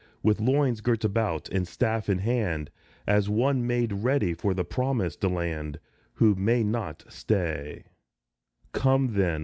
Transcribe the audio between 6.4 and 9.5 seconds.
not stay; Come, then.